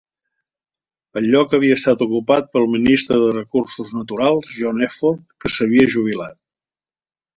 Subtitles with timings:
[1.19, 6.41] El lloc havia estat ocupat pel ministre de Recursos Naturals John Efford, que s'havia jubilat.